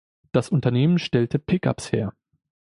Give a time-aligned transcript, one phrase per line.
[0.31, 2.15] Das Unternehmen stellte Pickups her.